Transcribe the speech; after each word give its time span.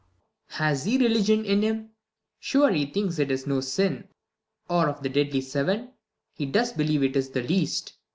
Has 0.47 0.85
he 0.85 0.97
religion 0.97 1.45
in 1.45 1.61
him 1.61 1.75
1 1.77 1.89
sure 2.39 2.71
he 2.71 2.87
thinks 2.87 3.19
It 3.19 3.29
is 3.29 3.45
no 3.45 3.59
sin, 3.61 4.07
or 4.67 4.89
of 4.89 5.03
the 5.03 5.09
deadly 5.09 5.41
seven 5.41 5.91
He 6.33 6.47
does 6.47 6.73
believe 6.73 7.03
it 7.03 7.15
is 7.15 7.29
the 7.29 7.43
least. 7.43 7.93